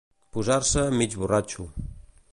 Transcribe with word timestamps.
Posar-se 0.37 0.85
mig 1.01 1.19
borratxo. 1.21 1.69